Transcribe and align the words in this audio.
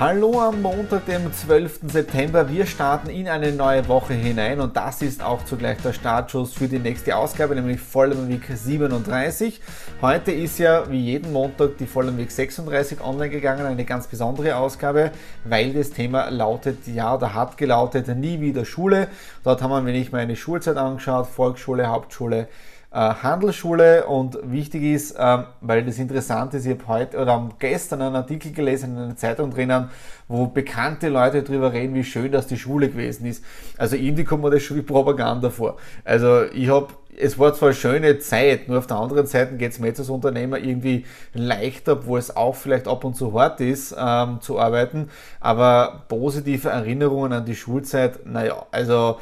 Hallo 0.00 0.40
am 0.40 0.62
Montag, 0.62 1.06
dem 1.06 1.32
12. 1.32 1.80
September. 1.88 2.48
Wir 2.48 2.66
starten 2.66 3.10
in 3.10 3.26
eine 3.26 3.50
neue 3.50 3.88
Woche 3.88 4.14
hinein 4.14 4.60
und 4.60 4.76
das 4.76 5.02
ist 5.02 5.20
auch 5.20 5.44
zugleich 5.44 5.78
der 5.78 5.92
Startschuss 5.92 6.54
für 6.54 6.68
die 6.68 6.78
nächste 6.78 7.16
Ausgabe, 7.16 7.56
nämlich 7.56 7.80
Vollem 7.80 8.28
Week 8.28 8.44
37. 8.48 9.60
Heute 10.00 10.30
ist 10.30 10.60
ja 10.60 10.88
wie 10.88 11.00
jeden 11.00 11.32
Montag 11.32 11.78
die 11.78 11.86
Vollem 11.86 12.16
Week 12.16 12.30
36 12.30 13.00
online 13.00 13.30
gegangen, 13.30 13.66
eine 13.66 13.84
ganz 13.84 14.06
besondere 14.06 14.54
Ausgabe, 14.54 15.10
weil 15.42 15.72
das 15.72 15.90
Thema 15.90 16.28
lautet, 16.28 16.86
ja, 16.86 17.16
oder 17.16 17.34
hat 17.34 17.56
gelautet, 17.56 18.06
nie 18.06 18.40
wieder 18.40 18.64
Schule. 18.64 19.08
Dort 19.42 19.62
haben 19.62 19.70
wir, 19.70 19.84
wenn 19.84 20.00
ich 20.00 20.12
meine 20.12 20.36
Schulzeit 20.36 20.76
angeschaut, 20.76 21.26
Volksschule, 21.26 21.88
Hauptschule, 21.88 22.46
Handelsschule 23.00 24.06
und 24.06 24.38
wichtig 24.42 24.82
ist, 24.82 25.16
ähm, 25.18 25.44
weil 25.60 25.84
das 25.84 25.98
interessant 25.98 26.54
ist, 26.54 26.66
ich 26.66 26.72
habe 26.72 26.88
heute 26.88 27.18
oder 27.18 27.48
gestern 27.58 28.02
einen 28.02 28.16
Artikel 28.16 28.52
gelesen 28.52 28.96
in 28.96 29.02
einer 29.02 29.16
Zeitung 29.16 29.50
drinnen, 29.50 29.90
wo 30.26 30.46
bekannte 30.46 31.08
Leute 31.08 31.42
darüber 31.42 31.72
reden, 31.72 31.94
wie 31.94 32.04
schön 32.04 32.32
das 32.32 32.46
die 32.46 32.56
Schule 32.56 32.88
gewesen 32.88 33.26
ist. 33.26 33.44
Also 33.76 33.96
irgendwie 33.96 34.24
kommt 34.24 34.42
mir 34.42 34.50
das 34.50 34.62
schon 34.62 34.76
wie 34.76 34.82
Propaganda 34.82 35.50
vor. 35.50 35.76
Also 36.04 36.44
ich 36.52 36.68
habe 36.68 36.88
es 37.20 37.38
war 37.38 37.52
zwar 37.52 37.68
eine 37.68 37.74
schöne 37.74 38.18
Zeit, 38.18 38.68
nur 38.68 38.78
auf 38.78 38.86
der 38.86 38.96
anderen 38.96 39.26
Seite 39.26 39.56
geht 39.56 39.72
es 39.72 39.78
mir 39.78 39.88
jetzt 39.88 39.98
als 39.98 40.08
Unternehmer 40.08 40.58
irgendwie 40.58 41.04
leichter, 41.34 41.94
obwohl 41.94 42.18
es 42.18 42.36
auch 42.36 42.54
vielleicht 42.54 42.86
ab 42.86 43.04
und 43.04 43.14
zu 43.14 43.38
hart 43.38 43.60
ist, 43.60 43.94
ähm, 43.98 44.40
zu 44.40 44.58
arbeiten. 44.58 45.10
Aber 45.40 46.04
positive 46.08 46.68
Erinnerungen 46.68 47.32
an 47.32 47.44
die 47.44 47.56
Schulzeit, 47.56 48.24
naja, 48.24 48.66
also 48.70 49.18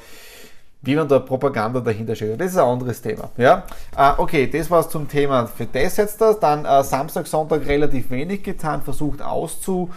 wie 0.87 0.95
man 0.95 1.09
da 1.09 1.19
Propaganda 1.19 1.81
dahinter 1.81 2.15
steht. 2.15 2.41
Das 2.41 2.53
ist 2.53 2.59
ein 2.59 2.65
anderes 2.65 3.03
Thema. 3.03 3.31
Ja? 3.37 3.65
Äh, 3.97 4.12
okay, 4.19 4.48
das 4.48 4.70
war 4.70 4.81
es 4.81 4.89
zum 4.89 5.09
Thema 5.09 5.47
für 5.47 5.67
das 5.67 5.97
jetzt. 5.97 6.20
Das. 6.20 6.39
Dann 6.39 6.65
äh, 6.65 6.84
Samstag, 6.84 7.27
Sonntag 7.27 7.67
relativ 7.67 8.11
wenig 8.11 8.42
getan, 8.42 8.83
versucht 8.83 9.20
auszuruhen, 9.20 9.91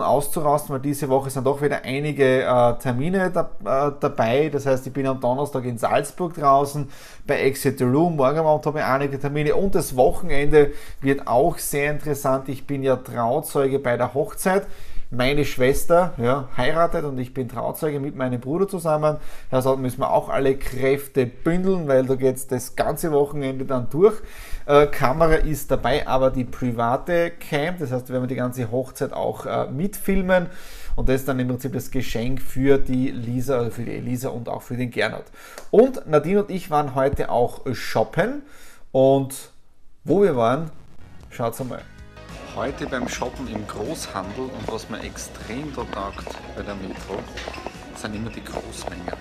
auszurasten, 0.00 0.74
weil 0.74 0.80
diese 0.80 1.08
Woche 1.08 1.30
sind 1.30 1.46
doch 1.46 1.60
wieder 1.60 1.82
einige 1.82 2.42
äh, 2.42 2.74
Termine 2.74 3.30
da, 3.30 3.50
äh, 3.64 3.92
dabei. 3.98 4.48
Das 4.48 4.66
heißt, 4.66 4.86
ich 4.86 4.92
bin 4.92 5.06
am 5.06 5.20
Donnerstag 5.20 5.64
in 5.64 5.76
Salzburg 5.76 6.34
draußen 6.34 6.88
bei 7.26 7.40
Exeter 7.40 7.86
Room. 7.86 8.16
Morgen 8.16 8.38
Abend 8.38 8.64
habe 8.64 8.78
ich 8.78 8.84
einige 8.84 9.18
Termine 9.18 9.56
und 9.56 9.74
das 9.74 9.96
Wochenende 9.96 10.72
wird 11.00 11.26
auch 11.26 11.58
sehr 11.58 11.90
interessant. 11.90 12.48
Ich 12.48 12.66
bin 12.66 12.82
ja 12.82 12.96
Trauzeuge 12.96 13.80
bei 13.80 13.96
der 13.96 14.14
Hochzeit 14.14 14.66
meine 15.10 15.44
Schwester 15.44 16.12
ja, 16.16 16.48
heiratet 16.56 17.04
und 17.04 17.18
ich 17.18 17.32
bin 17.32 17.48
Trauzeuge 17.48 18.00
mit 18.00 18.16
meinem 18.16 18.40
Bruder 18.40 18.66
zusammen. 18.66 19.18
Also 19.50 19.76
müssen 19.76 20.00
wir 20.00 20.10
auch 20.10 20.28
alle 20.28 20.56
Kräfte 20.56 21.26
bündeln, 21.26 21.86
weil 21.88 22.06
da 22.06 22.14
geht 22.14 22.36
es 22.36 22.46
das 22.46 22.76
ganze 22.76 23.12
Wochenende 23.12 23.64
dann 23.64 23.88
durch. 23.90 24.20
Äh, 24.66 24.86
Kamera 24.86 25.34
ist 25.34 25.70
dabei, 25.70 26.06
aber 26.06 26.30
die 26.30 26.44
private 26.44 27.30
Cam, 27.30 27.76
das 27.78 27.92
heißt, 27.92 28.08
wir 28.08 28.14
werden 28.14 28.28
die 28.28 28.34
ganze 28.34 28.70
Hochzeit 28.70 29.12
auch 29.12 29.46
äh, 29.46 29.70
mitfilmen. 29.70 30.46
Und 30.96 31.08
das 31.08 31.16
ist 31.16 31.28
dann 31.28 31.38
im 31.38 31.48
Prinzip 31.48 31.72
das 31.74 31.90
Geschenk 31.90 32.40
für 32.40 32.78
die 32.78 33.10
Lisa, 33.10 33.58
also 33.58 33.70
für 33.70 33.84
die 33.84 33.96
Elisa 33.96 34.30
und 34.30 34.48
auch 34.48 34.62
für 34.62 34.76
den 34.76 34.90
Gernot. 34.90 35.24
Und 35.70 36.08
Nadine 36.08 36.42
und 36.42 36.50
ich 36.50 36.70
waren 36.70 36.94
heute 36.94 37.30
auch 37.30 37.60
shoppen. 37.74 38.42
Und 38.92 39.50
wo 40.04 40.22
wir 40.22 40.36
waren, 40.36 40.70
schaut's 41.30 41.60
einmal 41.60 41.82
heute 42.56 42.86
beim 42.86 43.06
Shoppen 43.06 43.46
im 43.48 43.66
Großhandel 43.66 44.44
und 44.44 44.72
was 44.72 44.88
mir 44.88 45.00
extrem 45.00 45.74
dort 45.74 45.92
taugt 45.92 46.26
bei 46.56 46.62
der 46.62 46.74
Metro, 46.74 47.18
sind 47.96 48.16
immer 48.16 48.30
die 48.30 48.42
Großmengen. 48.42 49.12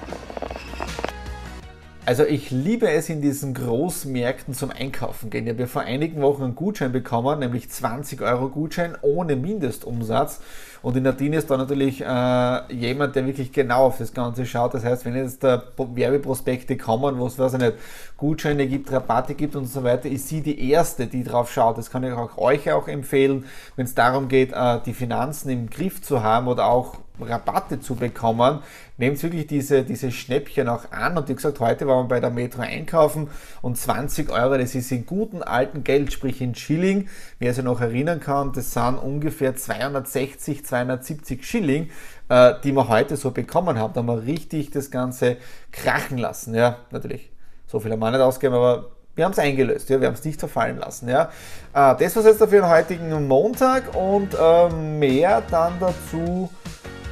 Also 2.05 2.23
ich 2.23 2.49
liebe 2.49 2.89
es 2.89 3.09
in 3.09 3.21
diesen 3.21 3.53
Großmärkten 3.53 4.53
zum 4.53 4.69
Einkaufen 4.69 5.29
gehen. 5.29 5.47
Ich 5.47 5.53
habe 5.53 5.63
ja 5.63 5.67
vor 5.67 5.81
einigen 5.81 6.21
Wochen 6.21 6.43
einen 6.43 6.55
Gutschein 6.55 6.93
bekommen, 6.93 7.39
nämlich 7.39 7.69
20 7.69 8.21
Euro 8.21 8.49
Gutschein 8.49 8.95
ohne 9.01 9.35
Mindestumsatz. 9.35 10.39
Und 10.85 10.95
in 10.95 11.01
Nadine 11.01 11.37
ist 11.37 11.49
da 11.49 11.57
natürlich 11.57 11.99
äh, 11.99 12.73
jemand, 12.75 13.15
der 13.15 13.25
wirklich 13.25 13.51
genau 13.51 13.85
auf 13.85 13.97
das 13.97 14.13
Ganze 14.13 14.45
schaut. 14.45 14.75
Das 14.75 14.85
heißt, 14.85 15.03
wenn 15.03 15.15
jetzt 15.15 15.43
da 15.43 15.63
Werbeprospekte 15.77 16.77
kommen, 16.77 17.17
wo 17.17 17.25
es, 17.25 17.39
weiß 17.39 17.53
ich 17.53 17.59
nicht, 17.59 17.73
Gutscheine 18.17 18.67
gibt, 18.67 18.91
Rabatte 18.91 19.33
gibt 19.33 19.55
und 19.55 19.65
so 19.65 19.83
weiter, 19.83 20.07
ist 20.07 20.27
sie 20.27 20.41
die 20.41 20.69
Erste, 20.69 21.07
die 21.07 21.23
drauf 21.23 21.51
schaut. 21.51 21.79
Das 21.79 21.89
kann 21.89 22.03
ich 22.03 22.13
auch 22.13 22.37
euch 22.37 22.71
auch 22.71 22.87
empfehlen, 22.87 23.45
wenn 23.75 23.85
es 23.85 23.95
darum 23.95 24.27
geht, 24.27 24.53
äh, 24.53 24.79
die 24.85 24.93
Finanzen 24.93 25.49
im 25.49 25.71
Griff 25.71 26.03
zu 26.03 26.21
haben 26.21 26.47
oder 26.47 26.67
auch 26.67 26.99
Rabatte 27.19 27.79
zu 27.79 27.95
bekommen. 27.95 28.59
Nehmt 28.97 29.21
wirklich 29.21 29.47
diese, 29.47 29.83
diese 29.83 30.11
Schnäppchen 30.11 30.69
auch 30.69 30.91
an. 30.91 31.17
Und 31.17 31.27
wie 31.27 31.35
gesagt, 31.35 31.59
heute 31.59 31.87
waren 31.87 32.05
wir 32.05 32.09
bei 32.09 32.19
der 32.19 32.29
Metro 32.29 32.61
einkaufen 32.61 33.29
und 33.61 33.77
20 33.77 34.31
Euro, 34.31 34.57
das 34.57 34.75
ist 34.75 34.91
in 34.91 35.05
guten 35.05 35.43
alten 35.43 35.83
Geld, 35.83 36.13
sprich 36.13 36.41
in 36.41 36.55
Schilling. 36.55 37.09
Wer 37.39 37.53
sich 37.53 37.63
noch 37.63 37.81
erinnern 37.81 38.19
kann, 38.19 38.53
das 38.53 38.73
sind 38.73 38.97
ungefähr 38.97 39.55
260, 39.55 40.65
270 40.75 41.45
Schilling, 41.45 41.89
äh, 42.29 42.53
die 42.63 42.73
wir 42.73 42.89
heute 42.89 43.15
so 43.15 43.31
bekommen 43.31 43.79
haben. 43.79 43.93
Da 43.93 43.99
haben 43.99 44.07
wir 44.07 44.23
richtig 44.23 44.71
das 44.71 44.91
Ganze 44.91 45.37
krachen 45.71 46.17
lassen. 46.17 46.53
Ja, 46.53 46.77
natürlich. 46.91 47.31
So 47.67 47.79
viel 47.79 47.91
haben 47.91 47.99
wir 47.99 48.11
nicht 48.11 48.21
ausgegeben, 48.21 48.55
aber 48.55 48.89
wir 49.15 49.23
haben 49.23 49.31
es 49.31 49.39
eingelöst, 49.39 49.89
ja, 49.89 50.01
wir 50.01 50.07
haben 50.07 50.15
es 50.15 50.25
nicht 50.25 50.39
verfallen 50.39 50.77
lassen. 50.77 51.07
Ja. 51.07 51.29
Äh, 51.73 51.95
das 51.97 52.15
war 52.15 52.25
es 52.25 52.25
jetzt 52.25 52.39
für 52.39 52.47
den 52.47 52.67
heutigen 52.67 53.27
Montag 53.27 53.95
und 53.95 54.33
äh, 54.33 54.69
mehr 54.69 55.41
dann 55.49 55.73
dazu 55.79 56.51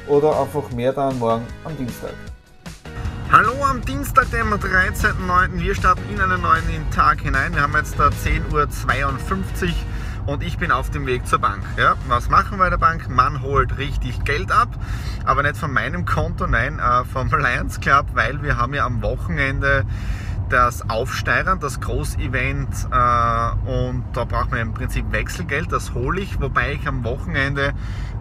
oder 0.06 0.38
einfach 0.38 0.70
mehr 0.72 0.92
dann 0.92 1.18
morgen 1.18 1.46
am 1.64 1.76
Dienstag. 1.78 2.12
Hallo 3.32 3.54
am 3.64 3.80
Dienstag, 3.80 4.30
dem 4.30 4.52
13.09. 4.52 5.58
Wir 5.58 5.74
starten 5.74 6.02
in 6.12 6.20
einen 6.20 6.42
neuen 6.42 6.90
Tag 6.90 7.22
hinein. 7.22 7.54
Wir 7.54 7.62
haben 7.62 7.74
jetzt 7.74 7.98
da 7.98 8.08
10.52 8.08 8.52
Uhr 8.52 8.68
und 10.26 10.42
ich 10.42 10.58
bin 10.58 10.70
auf 10.70 10.90
dem 10.90 11.06
Weg 11.06 11.26
zur 11.26 11.38
Bank. 11.38 11.62
Ja, 11.76 11.94
was 12.08 12.28
machen 12.28 12.52
wir 12.52 12.64
bei 12.64 12.70
der 12.70 12.78
Bank? 12.78 13.08
Man 13.08 13.42
holt 13.42 13.78
richtig 13.78 14.24
Geld 14.24 14.50
ab, 14.50 14.68
aber 15.24 15.42
nicht 15.42 15.56
von 15.56 15.72
meinem 15.72 16.04
Konto, 16.04 16.46
nein, 16.46 16.78
äh, 16.78 17.04
vom 17.04 17.28
Lions 17.38 17.80
Club, 17.80 18.06
weil 18.14 18.42
wir 18.42 18.56
haben 18.56 18.74
ja 18.74 18.86
am 18.86 19.02
Wochenende 19.02 19.84
das 20.48 20.88
Aufsteigern, 20.88 21.58
das 21.58 21.80
Großevent 21.80 22.68
äh, 22.90 23.70
und 23.70 24.04
da 24.12 24.24
braucht 24.24 24.50
man 24.50 24.60
im 24.60 24.74
Prinzip 24.74 25.10
Wechselgeld, 25.10 25.72
das 25.72 25.94
hole 25.94 26.20
ich, 26.20 26.40
wobei 26.40 26.74
ich 26.74 26.86
am 26.86 27.02
Wochenende 27.04 27.72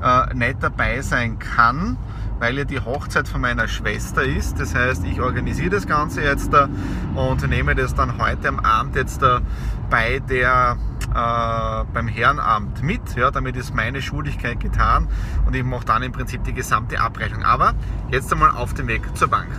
äh, 0.01 0.33
nicht 0.33 0.57
dabei 0.61 1.01
sein 1.01 1.37
kann, 1.39 1.97
weil 2.39 2.57
ja 2.57 2.63
die 2.63 2.79
Hochzeit 2.79 3.27
von 3.27 3.41
meiner 3.41 3.67
Schwester 3.67 4.23
ist. 4.23 4.59
Das 4.59 4.73
heißt, 4.73 5.05
ich 5.05 5.21
organisiere 5.21 5.69
das 5.69 5.85
Ganze 5.85 6.21
jetzt 6.23 6.53
da 6.53 6.69
und 7.15 7.47
nehme 7.47 7.75
das 7.75 7.93
dann 7.93 8.17
heute 8.17 8.47
am 8.47 8.59
Abend 8.59 8.95
jetzt 8.95 9.21
da 9.21 9.41
bei 9.89 10.19
der 10.19 10.77
äh, 11.09 11.83
beim 11.93 12.07
Herrenamt 12.07 12.83
mit. 12.83 13.15
Ja, 13.15 13.31
damit 13.31 13.55
ist 13.55 13.73
meine 13.73 14.01
Schuldigkeit 14.01 14.59
getan 14.59 15.07
und 15.45 15.55
ich 15.55 15.63
mache 15.63 15.85
dann 15.85 16.03
im 16.03 16.11
Prinzip 16.11 16.43
die 16.43 16.53
gesamte 16.53 16.99
Abrechnung. 16.99 17.43
Aber 17.43 17.73
jetzt 18.11 18.31
einmal 18.31 18.51
auf 18.51 18.73
dem 18.73 18.87
Weg 18.87 19.01
zur 19.15 19.27
Bank. 19.27 19.49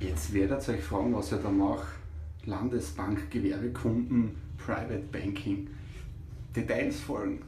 Jetzt 0.00 0.32
werdet 0.32 0.66
ihr 0.68 0.74
euch 0.74 0.84
fragen, 0.84 1.14
was 1.14 1.32
ich 1.32 1.42
da 1.42 1.50
mache. 1.50 1.86
Landesbank, 2.44 3.30
Gewerbekunden, 3.30 4.36
Private 4.58 5.04
Banking. 5.10 5.68
Details 6.54 7.00
folgen. 7.00 7.42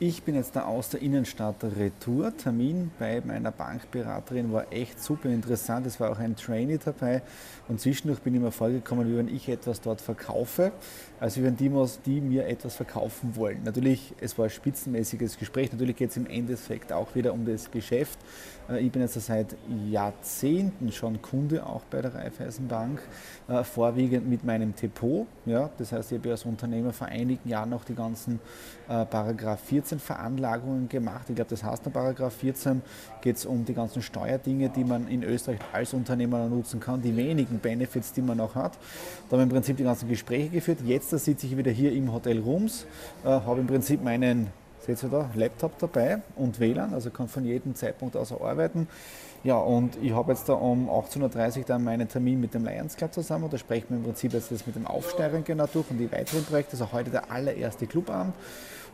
Ich 0.00 0.22
bin 0.22 0.36
jetzt 0.36 0.54
da 0.54 0.64
aus 0.64 0.90
der 0.90 1.02
Innenstadt 1.02 1.56
Retour. 1.64 2.32
Termin 2.36 2.92
bei 3.00 3.20
meiner 3.20 3.50
Bankberaterin 3.50 4.52
war 4.52 4.72
echt 4.72 5.02
super 5.02 5.28
interessant. 5.28 5.88
Es 5.88 5.98
war 5.98 6.12
auch 6.12 6.20
ein 6.20 6.36
Trainee 6.36 6.78
dabei 6.78 7.20
und 7.66 7.80
zwischendurch 7.80 8.20
bin 8.20 8.32
ich 8.32 8.40
mir 8.40 8.52
vorgekommen, 8.52 9.10
wie 9.10 9.16
wenn 9.16 9.26
ich 9.26 9.48
etwas 9.48 9.80
dort 9.80 10.00
verkaufe, 10.00 10.70
also 11.18 11.40
wie 11.40 11.46
wenn 11.46 11.56
die, 11.56 11.68
die 12.06 12.20
mir 12.20 12.46
etwas 12.46 12.76
verkaufen 12.76 13.34
wollen. 13.34 13.64
Natürlich, 13.64 14.14
es 14.20 14.38
war 14.38 14.44
ein 14.44 14.50
spitzenmäßiges 14.50 15.36
Gespräch. 15.36 15.72
Natürlich 15.72 15.96
geht 15.96 16.10
es 16.10 16.16
im 16.16 16.26
Endeffekt 16.26 16.92
auch 16.92 17.16
wieder 17.16 17.32
um 17.32 17.44
das 17.44 17.68
Geschäft. 17.68 18.20
Äh, 18.68 18.80
ich 18.80 18.92
bin 18.92 19.02
jetzt 19.02 19.14
seit 19.14 19.56
Jahrzehnten 19.90 20.92
schon 20.92 21.20
Kunde 21.22 21.66
auch 21.66 21.82
bei 21.90 22.02
der 22.02 22.14
Raiffeisenbank, 22.14 23.00
äh, 23.48 23.64
vorwiegend 23.64 24.28
mit 24.28 24.44
meinem 24.44 24.74
Depot. 24.76 25.26
Ja, 25.44 25.70
das 25.78 25.90
heißt, 25.90 26.12
ich 26.12 26.18
habe 26.18 26.30
als 26.30 26.44
Unternehmer 26.44 26.92
vor 26.92 27.08
einigen 27.08 27.48
Jahren 27.48 27.70
noch 27.70 27.84
die 27.84 27.94
ganzen 27.94 28.38
äh, 28.88 29.04
Paragraph 29.04 29.60
14 29.64 29.87
Veranlagungen 29.96 30.88
gemacht. 30.88 31.28
Ich 31.28 31.34
glaube, 31.34 31.50
das 31.50 31.64
heißt 31.64 31.86
in 31.86 31.92
Paragraph 31.92 32.34
14 32.34 32.82
geht 33.22 33.36
es 33.36 33.46
um 33.46 33.64
die 33.64 33.74
ganzen 33.74 34.02
Steuerdinge, 34.02 34.68
die 34.68 34.84
man 34.84 35.08
in 35.08 35.22
Österreich 35.22 35.58
als 35.72 35.94
Unternehmer 35.94 36.46
nutzen 36.48 36.80
kann, 36.80 37.00
die 37.00 37.16
wenigen 37.16 37.58
Benefits, 37.58 38.12
die 38.12 38.22
man 38.22 38.36
noch 38.36 38.54
hat. 38.54 38.72
Da 39.28 39.32
haben 39.32 39.40
wir 39.40 39.42
im 39.44 39.48
Prinzip 39.48 39.78
die 39.78 39.84
ganzen 39.84 40.08
Gespräche 40.08 40.50
geführt. 40.50 40.80
Jetzt 40.84 41.10
sitze 41.10 41.46
ich 41.46 41.56
wieder 41.56 41.70
hier 41.70 41.92
im 41.92 42.12
Hotel 42.12 42.40
Rooms, 42.40 42.86
äh, 43.24 43.28
habe 43.28 43.60
im 43.60 43.66
Prinzip 43.66 44.04
meinen 44.04 44.48
seht 44.80 45.02
ihr 45.02 45.10
da, 45.10 45.30
Laptop 45.34 45.78
dabei 45.78 46.22
und 46.36 46.60
WLAN, 46.60 46.94
also 46.94 47.10
kann 47.10 47.28
von 47.28 47.44
jedem 47.44 47.74
Zeitpunkt 47.74 48.16
aus 48.16 48.32
arbeiten. 48.32 48.88
Ja, 49.44 49.58
und 49.58 49.96
ich 50.02 50.12
habe 50.12 50.32
jetzt 50.32 50.48
da 50.48 50.54
um 50.54 50.88
18.30 50.88 51.58
Uhr 51.58 51.64
dann 51.64 51.84
meinen 51.84 52.08
Termin 52.08 52.40
mit 52.40 52.54
dem 52.54 52.64
Lions 52.64 52.96
Club 52.96 53.12
zusammen. 53.12 53.48
Da 53.50 53.58
sprechen 53.58 53.90
wir 53.90 53.96
im 53.98 54.02
Prinzip 54.02 54.32
jetzt 54.32 54.50
mit 54.66 54.74
dem 54.74 54.86
Aufsteigen 54.86 55.44
genau 55.44 55.66
durch 55.72 55.90
und 55.90 55.98
die 55.98 56.10
weiteren 56.10 56.44
Projekte. 56.44 56.82
Auch 56.82 56.92
heute 56.92 57.10
der 57.10 57.30
allererste 57.30 57.86
Clubabend. 57.86 58.34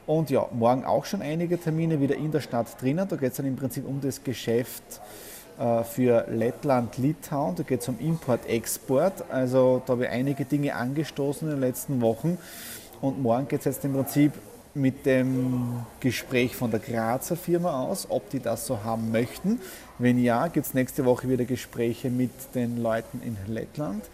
Und 0.06 0.29
ja, 0.31 0.47
morgen 0.53 0.85
auch 0.85 1.05
schon 1.05 1.23
einige 1.23 1.59
Termine 1.59 2.01
wieder 2.01 2.17
in 2.17 2.31
der 2.31 2.41
Stadt 2.41 2.81
drinnen. 2.81 3.09
Da 3.09 3.17
geht 3.17 3.31
es 3.31 3.37
dann 3.39 3.47
im 3.47 3.56
Prinzip 3.56 3.87
um 3.87 4.01
das 4.01 4.23
Geschäft 4.23 5.01
äh, 5.59 5.83
für 5.83 6.27
Lettland, 6.29 6.99
Litauen. 6.99 7.55
Da 7.56 7.62
geht 7.62 7.81
es 7.81 7.89
um 7.89 7.99
Import-Export. 7.99 9.25
Also 9.31 9.83
da 9.87 9.95
habe 9.95 10.05
ich 10.05 10.11
einige 10.11 10.45
Dinge 10.45 10.75
angestoßen 10.75 11.49
in 11.49 11.55
den 11.55 11.61
letzten 11.61 12.03
Wochen. 12.03 12.37
Und 13.01 13.23
morgen 13.23 13.49
geht 13.49 13.61
es 13.61 13.65
jetzt 13.65 13.85
im 13.85 13.95
Prinzip 13.95 14.33
mit 14.75 15.06
dem 15.06 15.87
Gespräch 16.01 16.57
von 16.57 16.71
der 16.71 16.81
Grazer 16.81 17.37
Firma 17.37 17.85
aus, 17.85 18.07
ob 18.11 18.29
die 18.31 18.41
das 18.41 18.67
so 18.67 18.83
haben 18.83 19.11
möchten. 19.12 19.61
Wenn 19.99 20.19
ja, 20.19 20.49
gibt 20.49 20.67
es 20.67 20.75
nächste 20.75 21.05
Woche 21.05 21.29
wieder 21.29 21.44
Gespräche 21.44 22.11
mit 22.11 22.31
den 22.55 22.82
Leuten 22.82 23.20
in 23.23 23.37
Lettland. 23.52 24.05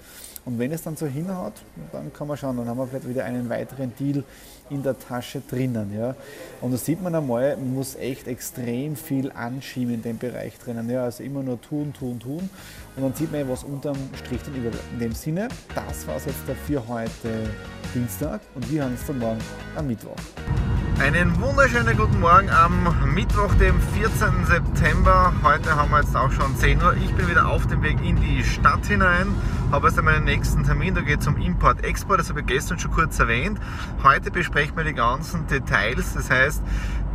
Und 0.44 0.58
wenn 0.58 0.72
es 0.72 0.82
dann 0.82 0.96
so 0.96 1.06
hinhaut, 1.06 1.52
dann 1.92 2.12
kann 2.12 2.26
man 2.26 2.36
schauen, 2.36 2.56
dann 2.56 2.66
haben 2.66 2.78
wir 2.78 2.86
vielleicht 2.86 3.08
wieder 3.08 3.24
einen 3.24 3.48
weiteren 3.48 3.92
Deal 3.98 4.24
in 4.70 4.82
der 4.82 4.98
Tasche 4.98 5.42
drinnen. 5.48 5.92
Ja. 5.96 6.14
Und 6.60 6.72
da 6.72 6.76
sieht 6.78 7.02
man 7.02 7.14
einmal, 7.14 7.56
man 7.56 7.74
muss 7.74 7.96
echt 7.96 8.26
extrem 8.26 8.96
viel 8.96 9.30
anschieben 9.32 9.94
in 9.94 10.02
dem 10.02 10.18
Bereich 10.18 10.58
drinnen. 10.58 10.88
Ja. 10.88 11.04
Also 11.04 11.22
immer 11.22 11.42
nur 11.42 11.60
tun, 11.60 11.92
tun, 11.92 12.18
tun. 12.20 12.48
Und 12.96 13.02
dann 13.02 13.14
sieht 13.14 13.32
man, 13.32 13.48
was 13.48 13.64
unterm 13.64 13.96
Strich 14.16 14.40
dann 14.44 14.54
überbleibt. 14.54 14.92
In 14.92 14.98
dem 14.98 15.12
Sinne, 15.12 15.48
das 15.74 16.06
war 16.06 16.16
es 16.16 16.26
jetzt 16.26 16.38
für 16.66 16.86
heute 16.88 17.50
Dienstag 17.94 18.40
und 18.54 18.70
wir 18.70 18.82
hören 18.82 18.92
uns 18.92 19.06
dann 19.06 19.18
morgen 19.18 19.40
am 19.76 19.86
Mittwoch. 19.86 20.16
Einen 21.00 21.40
wunderschönen 21.40 21.96
guten 21.96 22.20
Morgen 22.20 22.50
am 22.50 23.14
Mittwoch, 23.14 23.54
dem 23.54 23.80
14. 23.80 24.44
September. 24.44 25.32
Heute 25.42 25.74
haben 25.74 25.90
wir 25.92 26.02
jetzt 26.02 26.14
auch 26.14 26.30
schon 26.30 26.54
10 26.54 26.82
Uhr. 26.82 26.94
Ich 26.94 27.14
bin 27.14 27.26
wieder 27.26 27.48
auf 27.48 27.66
dem 27.66 27.82
Weg 27.82 27.96
in 28.04 28.16
die 28.20 28.44
Stadt 28.44 28.84
hinein. 28.84 29.34
Habe 29.72 29.88
jetzt 29.88 30.02
meinen 30.02 30.24
nächsten 30.24 30.62
Termin, 30.62 30.94
da 30.94 31.00
geht 31.00 31.20
es 31.20 31.26
um 31.26 31.38
Import-Export, 31.38 32.20
das 32.20 32.28
habe 32.28 32.40
ich 32.40 32.46
gestern 32.46 32.78
schon 32.78 32.90
kurz 32.90 33.18
erwähnt. 33.18 33.58
Heute 34.02 34.30
besprechen 34.30 34.76
wir 34.76 34.84
die 34.84 34.92
ganzen 34.92 35.46
Details, 35.46 36.12
das 36.12 36.28
heißt, 36.28 36.62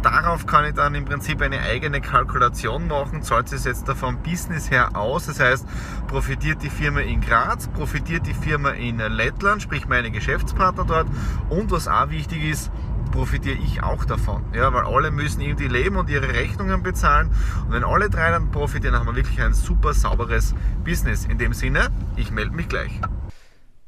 darauf 0.02 0.48
kann 0.48 0.66
ich 0.66 0.74
dann 0.74 0.96
im 0.96 1.06
Prinzip 1.06 1.42
eine 1.44 1.60
eigene 1.60 2.02
Kalkulation 2.02 2.88
machen, 2.88 3.22
zahlt 3.22 3.54
es 3.54 3.66
jetzt 3.66 3.88
da 3.88 3.94
vom 3.94 4.18
Business 4.24 4.72
her 4.72 4.96
aus, 4.96 5.28
das 5.28 5.40
heißt, 5.40 5.68
profitiert 6.08 6.64
die 6.64 6.70
Firma 6.72 7.02
in 7.02 7.22
Graz, 7.22 7.68
profitiert 7.68 8.26
die 8.26 8.34
Firma 8.34 8.72
in 8.72 8.98
Lettland, 8.98 9.62
sprich 9.62 9.88
meine 9.88 10.10
Geschäftspartner 10.10 10.86
dort 10.86 11.08
und 11.50 11.70
was 11.70 11.88
auch 11.88 12.10
wichtig 12.10 12.46
ist, 12.46 12.72
profitiere 13.16 13.58
ich 13.58 13.82
auch 13.82 14.04
davon. 14.04 14.44
Ja, 14.54 14.74
weil 14.74 14.84
alle 14.84 15.10
müssen 15.10 15.40
irgendwie 15.40 15.70
leben 15.70 15.96
und 15.96 16.10
ihre 16.10 16.28
Rechnungen 16.28 16.84
bezahlen. 16.84 17.30
Und 17.66 17.72
wenn 17.72 17.84
alle 17.86 18.10
drei 18.10 18.30
dann 18.30 18.52
profitieren, 18.52 18.94
haben 18.94 19.08
wir 19.08 19.16
wirklich 19.16 19.42
ein 19.42 19.54
super 19.54 19.94
sauberes 19.94 20.54
Business. 20.84 21.26
In 21.26 21.38
dem 21.38 21.54
Sinne, 21.54 21.90
ich 22.18 22.32
melde 22.32 22.52
mich 22.52 22.68
gleich. 22.68 23.00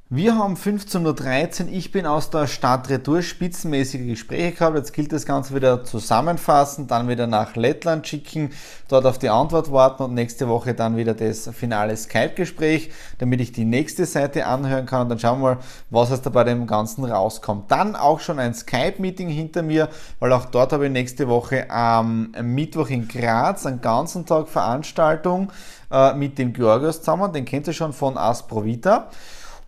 Wir 0.09 0.37
haben 0.37 0.53
15.13 0.53 1.65
Uhr, 1.65 1.73
ich 1.73 1.91
bin 1.91 2.05
aus 2.05 2.29
der 2.29 2.47
Stadt 2.47 2.89
Retour, 2.89 3.21
spitzenmäßige 3.21 4.07
Gespräche 4.07 4.53
gehabt. 4.53 4.77
Jetzt 4.77 4.93
gilt 4.93 5.11
das 5.11 5.25
Ganze 5.25 5.53
wieder 5.53 5.83
zusammenfassen, 5.83 6.87
dann 6.87 7.09
wieder 7.09 7.27
nach 7.27 7.57
Lettland 7.57 8.07
schicken, 8.07 8.51
dort 8.87 9.05
auf 9.05 9.19
die 9.19 9.27
Antwort 9.27 9.69
warten 9.69 10.03
und 10.03 10.13
nächste 10.13 10.47
Woche 10.47 10.73
dann 10.73 10.95
wieder 10.95 11.13
das 11.13 11.49
finale 11.49 11.97
Skype-Gespräch, 11.97 12.89
damit 13.17 13.41
ich 13.41 13.51
die 13.51 13.65
nächste 13.65 14.05
Seite 14.05 14.45
anhören 14.45 14.85
kann 14.85 15.01
und 15.01 15.09
dann 15.09 15.19
schauen 15.19 15.41
wir 15.41 15.55
mal, 15.55 15.57
was 15.89 16.09
es 16.11 16.21
da 16.21 16.29
bei 16.29 16.45
dem 16.45 16.67
Ganzen 16.67 17.03
rauskommt. 17.03 17.69
Dann 17.69 17.97
auch 17.97 18.21
schon 18.21 18.39
ein 18.39 18.53
Skype-Meeting 18.53 19.27
hinter 19.27 19.61
mir, 19.61 19.89
weil 20.21 20.31
auch 20.31 20.45
dort 20.45 20.71
habe 20.71 20.85
ich 20.85 20.91
nächste 20.93 21.27
Woche 21.27 21.69
am 21.69 22.31
Mittwoch 22.41 22.87
in 22.87 23.09
Graz 23.09 23.65
einen 23.65 23.81
ganzen 23.81 24.25
Tag 24.25 24.47
Veranstaltung 24.47 25.51
äh, 25.91 26.13
mit 26.13 26.37
dem 26.37 26.53
Georgios 26.53 26.99
zusammen, 26.99 27.33
den 27.33 27.43
kennt 27.43 27.67
ihr 27.67 27.73
schon 27.73 27.91
von 27.91 28.17
Asprovita. 28.17 29.09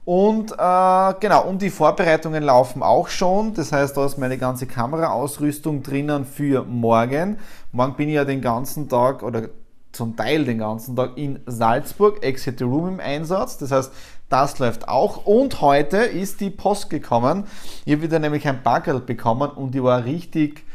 Und 0.09 0.53
äh, 0.53 1.13
genau, 1.19 1.44
und 1.44 1.61
die 1.61 1.69
Vorbereitungen 1.69 2.41
laufen 2.41 2.81
auch 2.81 3.09
schon. 3.09 3.53
Das 3.53 3.71
heißt, 3.71 3.95
da 3.95 4.07
ist 4.07 4.17
meine 4.17 4.39
ganze 4.39 4.65
Kameraausrüstung 4.65 5.83
drinnen 5.83 6.25
für 6.25 6.63
morgen. 6.63 7.38
Morgen 7.71 7.94
bin 7.94 8.09
ich 8.09 8.15
ja 8.15 8.25
den 8.25 8.41
ganzen 8.41 8.89
Tag 8.89 9.21
oder 9.21 9.50
zum 9.91 10.15
Teil 10.15 10.45
den 10.45 10.57
ganzen 10.57 10.95
Tag 10.95 11.15
in 11.15 11.41
Salzburg, 11.45 12.23
Exit 12.23 12.57
the 12.57 12.63
Room 12.63 12.88
im 12.88 13.00
Einsatz. 13.00 13.59
Das 13.59 13.69
heißt, 13.69 13.91
das 14.29 14.57
läuft 14.57 14.88
auch. 14.88 15.27
Und 15.27 15.61
heute 15.61 15.97
ist 15.97 16.41
die 16.41 16.50
Post 16.50 16.89
gekommen. 16.89 17.44
Ich 17.85 17.94
habe 17.94 18.01
wieder 18.01 18.17
nämlich 18.17 18.47
ein 18.47 18.63
Baggerl 18.63 19.01
bekommen 19.01 19.51
und 19.51 19.75
ich 19.75 19.83
war 19.83 20.05
richtig 20.05 20.65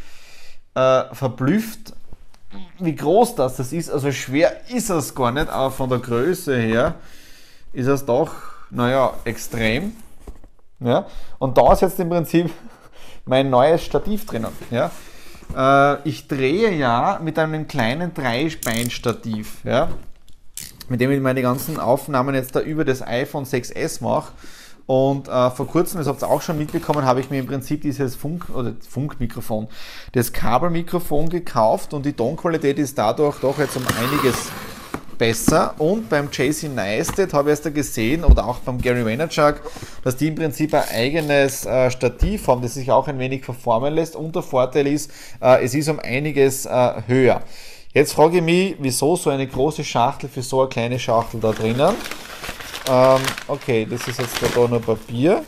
äh, 0.76 1.12
verblüfft, 1.12 1.92
wie 2.78 2.94
groß 2.94 3.34
das, 3.34 3.56
das 3.56 3.72
ist. 3.72 3.90
Also 3.90 4.12
schwer 4.12 4.70
ist 4.70 4.90
es 4.90 5.12
gar 5.12 5.32
nicht, 5.32 5.48
aber 5.48 5.72
von 5.72 5.90
der 5.90 5.98
Größe 5.98 6.56
her 6.56 6.94
ist 7.72 7.88
es 7.88 8.06
doch 8.06 8.53
naja, 8.70 9.14
extrem. 9.24 9.92
Ja? 10.80 11.06
Und 11.38 11.56
da 11.58 11.72
ist 11.72 11.82
jetzt 11.82 11.98
im 12.00 12.08
Prinzip 12.08 12.50
mein 13.24 13.50
neues 13.50 13.82
Stativ 13.82 14.26
drinnen. 14.26 14.52
Ja? 14.70 14.90
Äh, 15.56 16.08
ich 16.08 16.28
drehe 16.28 16.72
ja 16.72 17.20
mit 17.22 17.38
einem 17.38 17.66
kleinen 17.66 18.14
Dreibeinstativ, 18.14 19.64
ja? 19.64 19.88
mit 20.88 21.00
dem 21.00 21.10
ich 21.10 21.20
meine 21.20 21.42
ganzen 21.42 21.78
Aufnahmen 21.78 22.34
jetzt 22.34 22.56
da 22.56 22.60
über 22.60 22.84
das 22.84 23.02
iPhone 23.02 23.44
6S 23.44 24.02
mache. 24.02 24.32
Und 24.86 25.28
äh, 25.28 25.50
vor 25.50 25.66
kurzem, 25.66 25.98
das 25.98 26.06
habt 26.06 26.22
ihr 26.22 26.28
auch 26.28 26.42
schon 26.42 26.58
mitbekommen, 26.58 27.06
habe 27.06 27.20
ich 27.20 27.30
mir 27.30 27.38
im 27.38 27.46
Prinzip 27.46 27.80
dieses 27.80 28.16
Funk- 28.16 28.50
oder 28.54 28.74
Funkmikrofon, 28.86 29.68
das 30.12 30.34
Kabelmikrofon 30.34 31.30
gekauft 31.30 31.94
und 31.94 32.04
die 32.04 32.12
Tonqualität 32.12 32.78
ist 32.78 32.98
dadurch 32.98 33.40
doch 33.40 33.58
jetzt 33.58 33.76
um 33.78 33.84
einiges 33.98 34.50
besser. 35.18 35.74
Und 35.78 36.08
beim 36.08 36.28
JC 36.30 36.64
Neistat 36.64 37.32
habe 37.32 37.50
ich 37.50 37.58
erst 37.58 37.74
gesehen, 37.74 38.24
oder 38.24 38.46
auch 38.46 38.58
beim 38.58 38.80
Gary 38.80 39.04
Vaynerchuk, 39.04 39.60
dass 40.02 40.16
die 40.16 40.28
im 40.28 40.34
Prinzip 40.34 40.74
ein 40.74 40.84
eigenes 40.92 41.66
äh, 41.66 41.90
Stativ 41.90 42.46
haben, 42.48 42.62
das 42.62 42.74
sich 42.74 42.90
auch 42.90 43.08
ein 43.08 43.18
wenig 43.18 43.44
verformen 43.44 43.94
lässt. 43.94 44.16
Und 44.16 44.34
der 44.34 44.42
Vorteil 44.42 44.86
ist, 44.86 45.10
äh, 45.40 45.64
es 45.64 45.74
ist 45.74 45.88
um 45.88 45.98
einiges 46.00 46.66
äh, 46.66 46.92
höher. 47.06 47.42
Jetzt 47.92 48.12
frage 48.12 48.38
ich 48.38 48.42
mich, 48.42 48.76
wieso 48.80 49.14
so 49.16 49.30
eine 49.30 49.46
große 49.46 49.84
Schachtel 49.84 50.28
für 50.28 50.42
so 50.42 50.60
eine 50.60 50.68
kleine 50.68 50.98
Schachtel 50.98 51.40
da 51.40 51.52
drinnen? 51.52 51.94
Ähm, 52.90 53.20
okay, 53.46 53.86
das 53.88 54.06
ist 54.08 54.18
jetzt 54.18 54.36
da 54.42 54.68
nur 54.68 54.80
Papier. 54.80 55.44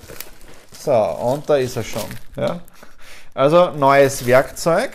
So, 0.79 0.93
und 0.93 1.49
da 1.51 1.57
ist 1.57 1.77
er 1.77 1.83
schon. 1.83 2.07
Ja? 2.37 2.61
Also 3.35 3.71
neues 3.73 4.25
Werkzeug. 4.25 4.93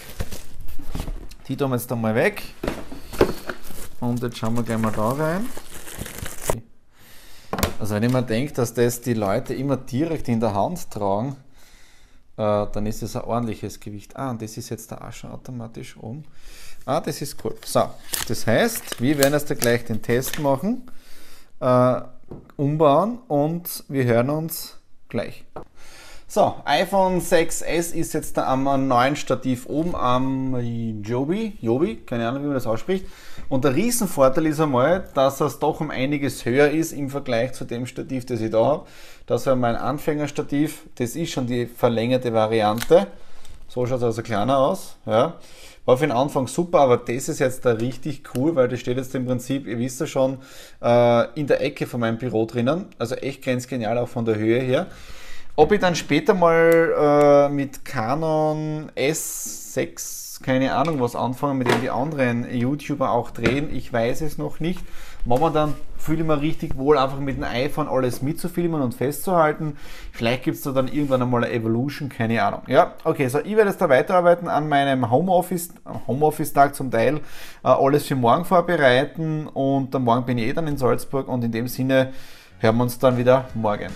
Die 1.48 1.58
tun 1.58 1.72
wir 1.72 1.76
jetzt 1.76 1.92
einmal 1.92 2.16
weg. 2.16 2.42
Und 4.02 4.22
jetzt 4.24 4.40
schauen 4.40 4.56
wir 4.56 4.64
gleich 4.64 4.80
mal 4.80 4.92
da 4.92 5.12
rein. 5.12 5.46
Also 7.80 7.96
wenn 7.96 8.04
ich 8.04 8.12
mir 8.12 8.24
denke, 8.24 8.52
dass 8.54 8.74
das 8.74 9.02
die 9.02 9.14
Leute 9.14 9.54
immer 9.54 9.78
direkt 9.78 10.28
in 10.28 10.40
der 10.40 10.56
Hand 10.56 10.90
tragen, 10.90 11.36
äh, 12.36 12.66
dann 12.72 12.86
ist 12.88 13.04
es 13.04 13.16
ein 13.16 13.24
ordentliches 13.24 13.80
Gewicht. 13.80 14.18
Ah, 14.18 14.32
und 14.32 14.42
das 14.42 14.58
ist 14.58 14.70
jetzt 14.70 14.92
da 14.92 14.98
auch 14.98 15.14
schon 15.14 15.32
automatisch 15.32 15.96
um. 15.98 16.24
Ah, 16.86 17.00
das 17.00 17.22
ist 17.22 17.44
cool. 17.46 17.56
So, 17.64 17.90
das 18.28 18.48
heißt, 18.48 19.00
wir 19.00 19.20
werden 19.20 19.34
jetzt 19.34 19.60
gleich 19.60 19.86
den 19.86 20.02
Test 20.02 20.40
machen, 20.40 20.90
äh, 21.60 22.02
umbauen 22.58 23.20
und 23.28 23.84
wir 23.88 24.06
hören 24.06 24.32
uns 24.32 24.80
gleich. 25.10 25.46
So, 26.34 26.56
iPhone 26.64 27.20
6S 27.20 27.94
ist 27.94 28.14
jetzt 28.14 28.40
am 28.40 28.88
neuen 28.88 29.18
Stativ 29.18 29.66
oben 29.66 29.94
am 29.98 30.56
Joby, 31.04 31.58
Joby, 31.60 31.98
keine 32.06 32.26
Ahnung, 32.26 32.44
wie 32.44 32.46
man 32.46 32.54
das 32.54 32.66
ausspricht. 32.66 33.06
Und 33.50 33.66
der 33.66 33.76
Riesenvorteil 33.76 34.46
ist 34.46 34.62
einmal, 34.62 35.04
dass 35.14 35.42
es 35.42 35.60
doch 35.60 35.82
um 35.82 35.92
einiges 35.92 36.46
höher 36.46 36.70
ist 36.70 36.94
im 36.94 37.10
Vergleich 37.10 37.52
zu 37.52 37.66
dem 37.66 37.86
Stativ, 37.86 38.26
das 38.28 38.40
ich 38.40 38.50
da 38.50 38.64
habe. 38.64 38.86
Das 39.26 39.46
war 39.46 39.58
mein 39.58 39.76
Anfängerstativ, 39.76 40.84
das 40.96 41.18
ist 41.18 41.32
schon 41.32 41.48
die 41.48 41.66
verlängerte 41.66 42.32
Variante. 42.32 43.08
So 43.68 43.86
schaut 43.86 43.98
es 43.98 44.04
also 44.04 44.22
kleiner 44.22 44.58
aus. 44.58 44.96
Ja. 45.06 45.34
War 45.84 45.98
für 45.98 46.08
den 46.08 46.16
Anfang 46.16 46.48
super, 46.48 46.80
aber 46.80 46.96
das 46.96 47.28
ist 47.28 47.40
jetzt 47.40 47.66
da 47.66 47.72
richtig 47.72 48.24
cool, 48.36 48.56
weil 48.56 48.70
das 48.70 48.80
steht 48.80 48.96
jetzt 48.96 49.14
im 49.16 49.26
Prinzip, 49.26 49.68
ihr 49.68 49.78
wisst 49.80 50.00
ja 50.00 50.08
schon, 50.08 50.38
äh, 50.82 51.28
in 51.38 51.48
der 51.48 51.60
Ecke 51.60 51.88
von 51.88 52.00
meinem 52.00 52.20
Büro 52.20 52.46
drinnen. 52.46 52.86
Also 52.98 53.16
echt 53.16 53.44
ganz 53.44 53.68
genial, 53.68 53.98
auch 53.98 54.08
von 54.08 54.24
der 54.24 54.38
Höhe 54.38 54.62
her. 54.62 54.88
Ob 55.58 55.72
ich 55.74 55.80
dann 55.80 55.96
später 55.96 56.34
mal 56.34 57.50
äh, 57.50 57.54
mit 57.54 57.84
Canon 57.84 58.90
S6, 58.96 60.42
keine 60.42 60.74
Ahnung 60.74 61.02
was 61.02 61.16
anfangen, 61.16 61.58
mit 61.58 61.70
dem 61.70 61.82
die 61.82 61.90
anderen 61.90 62.50
YouTuber 62.50 63.12
auch 63.12 63.32
drehen, 63.32 63.74
ich 63.76 63.92
weiß 63.92 64.22
es 64.22 64.38
noch 64.38 64.60
nicht. 64.62 64.80
Momentan 65.26 65.76
fühle 65.98 66.22
ich 66.22 66.28
mich 66.28 66.42
richtig 66.42 66.78
wohl, 66.78 66.98
einfach 66.98 67.20
mit 67.20 67.38
dem 67.38 67.44
iPhone 67.44 67.88
alles 67.88 68.22
mitzufilmen 68.22 68.82
und 68.82 68.96
festzuhalten. 68.96 69.78
Vielleicht 70.12 70.44
gibt 70.44 70.58
es 70.58 70.64
da 70.64 70.72
dann 70.72 70.88
irgendwann 70.88 71.22
einmal 71.22 71.44
eine 71.44 71.54
Evolution, 71.54 72.10
keine 72.10 72.42
Ahnung. 72.44 72.62
Ja, 72.68 72.96
okay, 73.04 73.28
so 73.28 73.40
ich 73.40 73.56
werde 73.56 73.70
jetzt 73.70 73.82
da 73.82 73.90
weiterarbeiten 73.90 74.48
an 74.48 74.68
meinem 74.68 75.12
Homeoffice, 75.12 75.74
Homeoffice-Tag 76.08 76.76
zum 76.76 76.90
Teil, 76.90 77.18
äh, 77.18 77.68
alles 77.68 78.08
für 78.08 78.16
morgen 78.16 78.46
vorbereiten 78.46 79.48
und 79.48 79.94
dann 79.94 80.04
morgen 80.04 80.26
bin 80.26 80.38
ich 80.38 80.48
eh 80.48 80.54
dann 80.54 80.68
in 80.68 80.78
Salzburg 80.78 81.28
und 81.28 81.44
in 81.44 81.52
dem 81.52 81.68
Sinne 81.68 82.14
hören 82.60 82.78
wir 82.78 82.84
uns 82.84 82.98
dann 82.98 83.18
wieder 83.18 83.46
morgen. 83.54 83.92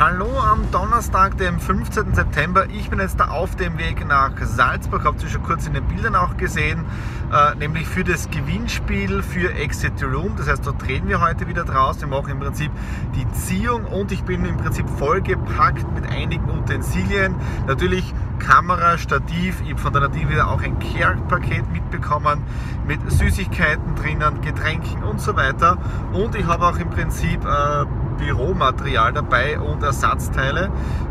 Hallo 0.00 0.38
am 0.38 0.70
Donnerstag, 0.70 1.38
dem 1.38 1.58
15. 1.58 2.14
September. 2.14 2.66
Ich 2.70 2.88
bin 2.88 3.00
jetzt 3.00 3.18
da 3.18 3.30
auf 3.30 3.56
dem 3.56 3.78
Weg 3.78 4.06
nach 4.06 4.30
Salzburg, 4.40 5.02
habt 5.02 5.20
ihr 5.24 5.28
schon 5.28 5.42
kurz 5.42 5.66
in 5.66 5.74
den 5.74 5.88
Bildern 5.88 6.14
auch 6.14 6.36
gesehen, 6.36 6.84
äh, 7.32 7.56
nämlich 7.56 7.88
für 7.88 8.04
das 8.04 8.30
Gewinnspiel 8.30 9.24
für 9.24 9.52
Exit 9.54 10.00
Room. 10.04 10.36
Das 10.36 10.46
heißt, 10.46 10.64
dort 10.64 10.86
drehen 10.86 11.08
wir 11.08 11.20
heute 11.20 11.48
wieder 11.48 11.64
draus. 11.64 12.00
Wir 12.00 12.06
machen 12.06 12.30
im 12.30 12.38
Prinzip 12.38 12.70
die 13.16 13.28
Ziehung 13.32 13.86
und 13.86 14.12
ich 14.12 14.22
bin 14.22 14.44
im 14.44 14.56
Prinzip 14.56 14.88
vollgepackt 14.88 15.92
mit 15.92 16.08
einigen 16.08 16.48
Utensilien. 16.48 17.34
Natürlich 17.66 18.14
Kamera, 18.38 18.98
Stativ. 18.98 19.60
Ich 19.62 19.70
habe 19.70 19.80
von 19.80 19.92
der 19.92 20.02
Nadine 20.02 20.30
wieder 20.30 20.48
auch 20.48 20.62
ein 20.62 20.78
Care-Paket 20.78 21.72
mitbekommen 21.72 22.44
mit 22.86 23.00
Süßigkeiten 23.10 23.96
drinnen, 23.96 24.42
Getränken 24.42 25.02
und 25.02 25.20
so 25.20 25.34
weiter. 25.34 25.76
Und 26.12 26.36
ich 26.36 26.46
habe 26.46 26.66
auch 26.66 26.78
im 26.78 26.88
Prinzip 26.88 27.44
äh, 27.44 27.84
Büromaterial 28.18 29.12
dabei 29.12 29.58
und 29.58 29.82
Ersatzteile 29.82 30.70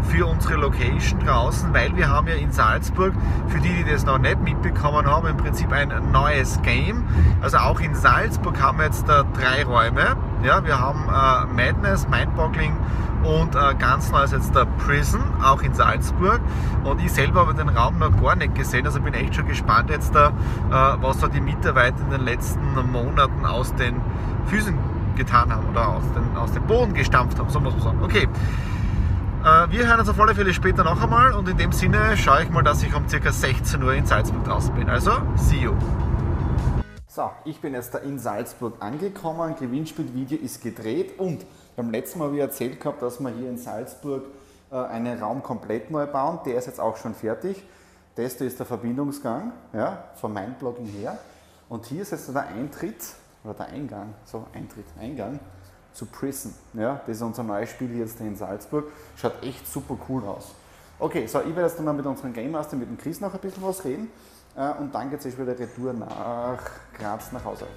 für 0.09 0.25
unsere 0.25 0.55
Location 0.55 1.19
draußen, 1.19 1.73
weil 1.73 1.95
wir 1.95 2.09
haben 2.09 2.27
ja 2.27 2.35
in 2.35 2.51
Salzburg, 2.51 3.13
für 3.47 3.59
die, 3.59 3.83
die 3.83 3.91
das 3.91 4.05
noch 4.05 4.19
nicht 4.19 4.41
mitbekommen 4.41 5.05
haben, 5.05 5.27
im 5.27 5.37
Prinzip 5.37 5.71
ein 5.71 5.91
neues 6.11 6.61
Game. 6.61 7.03
Also 7.41 7.57
auch 7.57 7.79
in 7.79 7.95
Salzburg 7.95 8.61
haben 8.61 8.77
wir 8.77 8.85
jetzt 8.85 9.07
da 9.07 9.23
drei 9.23 9.63
Räume. 9.63 10.15
Ja, 10.43 10.63
wir 10.63 10.79
haben 10.79 11.07
äh, 11.09 11.53
Madness, 11.53 12.07
Mindboggling 12.07 12.73
und 13.23 13.55
äh, 13.55 13.75
ganz 13.77 14.11
neu 14.11 14.23
ist 14.23 14.33
jetzt 14.33 14.55
der 14.55 14.65
Prison, 14.65 15.21
auch 15.43 15.61
in 15.61 15.73
Salzburg. 15.73 16.39
Und 16.83 17.01
ich 17.03 17.11
selber 17.11 17.41
habe 17.41 17.53
den 17.53 17.69
Raum 17.69 17.99
noch 17.99 18.21
gar 18.21 18.35
nicht 18.35 18.55
gesehen, 18.55 18.85
also 18.85 19.01
bin 19.01 19.13
echt 19.13 19.35
schon 19.35 19.47
gespannt 19.47 19.89
jetzt 19.89 20.13
da, 20.15 20.29
äh, 20.29 21.01
was 21.01 21.19
da 21.19 21.27
die 21.27 21.41
Mitarbeiter 21.41 21.99
in 22.01 22.11
den 22.11 22.21
letzten 22.21 22.91
Monaten 22.91 23.45
aus 23.45 23.73
den 23.75 24.01
Füßen 24.45 24.77
getan 25.17 25.53
haben 25.53 25.67
oder 25.69 25.87
aus, 25.89 26.03
den, 26.13 26.37
aus 26.37 26.51
dem 26.51 26.65
Boden 26.65 26.93
gestampft 26.93 27.37
haben, 27.39 27.49
so 27.49 27.59
muss 27.59 27.73
man 27.73 27.83
sagen. 27.83 28.03
Okay. 28.03 28.27
Äh, 29.43 29.71
wir 29.71 29.87
hören 29.87 29.99
uns 29.99 30.09
auf 30.09 30.19
alle 30.19 30.35
Fälle 30.35 30.53
später 30.53 30.83
noch 30.83 31.01
einmal 31.01 31.33
und 31.33 31.47
in 31.49 31.57
dem 31.57 31.71
Sinne 31.71 32.15
schaue 32.15 32.43
ich 32.43 32.49
mal, 32.49 32.63
dass 32.63 32.83
ich 32.83 32.93
um 32.95 33.05
ca. 33.07 33.31
16 33.31 33.83
Uhr 33.83 33.93
in 33.93 34.05
Salzburg 34.05 34.43
draußen 34.45 34.73
bin. 34.73 34.89
Also, 34.89 35.11
see 35.35 35.57
you. 35.57 35.73
So, 37.07 37.31
ich 37.45 37.59
bin 37.59 37.73
jetzt 37.73 37.93
da 37.93 37.97
in 37.97 38.19
Salzburg 38.19 38.75
angekommen. 38.79 39.55
Gewinnspielvideo 39.59 40.37
ist 40.37 40.61
gedreht 40.61 41.19
und 41.19 41.45
beim 41.75 41.89
letzten 41.89 42.19
Mal 42.19 42.33
ich 42.33 42.39
erzählt 42.39 42.79
gehabt, 42.79 43.01
dass 43.01 43.19
wir 43.19 43.29
hier 43.29 43.49
in 43.49 43.57
Salzburg 43.57 44.23
äh, 44.71 44.75
einen 44.75 45.19
Raum 45.19 45.41
komplett 45.41 45.91
neu 45.91 46.05
bauen. 46.05 46.39
Der 46.45 46.57
ist 46.57 46.67
jetzt 46.67 46.79
auch 46.79 46.97
schon 46.97 47.15
fertig. 47.15 47.63
Das 48.15 48.33
ist 48.33 48.59
der 48.59 48.65
Verbindungsgang 48.65 49.51
ja, 49.73 50.03
vom 50.15 50.33
Mindblogging 50.33 50.87
her. 50.87 51.17
Und 51.69 51.85
hier 51.85 52.01
ist 52.01 52.11
jetzt 52.11 52.33
der 52.33 52.47
Eintritt 52.47 52.97
oder 53.47 53.65
der 53.65 53.67
Eingang, 53.67 54.13
so 54.25 54.45
Eintritt, 54.53 54.85
Eingang 54.99 55.39
zu 55.93 56.05
Prison. 56.05 56.53
Ja, 56.73 57.01
das 57.07 57.17
ist 57.17 57.21
unser 57.23 57.43
neues 57.43 57.69
Spiel 57.69 57.97
jetzt 57.97 58.19
in 58.19 58.35
Salzburg. 58.35 58.91
Schaut 59.15 59.41
echt 59.43 59.67
super 59.67 59.97
cool 60.09 60.23
aus. 60.25 60.53
Okay, 60.99 61.27
so 61.27 61.39
ich 61.39 61.55
werde 61.55 61.69
jetzt 61.69 61.79
mal 61.79 61.93
mit 61.93 62.05
unserem 62.05 62.33
Game 62.33 62.51
Master, 62.51 62.75
mit 62.75 62.89
dem 62.89 62.97
Chris 62.97 63.21
noch 63.21 63.33
ein 63.33 63.39
bisschen 63.39 63.63
was 63.63 63.83
reden 63.85 64.09
äh, 64.55 64.71
und 64.79 64.93
dann 64.93 65.09
geht 65.09 65.23
es 65.23 65.37
wieder 65.37 65.57
Retour 65.57 65.93
nach 65.93 66.59
Graz 66.97 67.31
nach 67.31 67.45
Hause. 67.45 67.67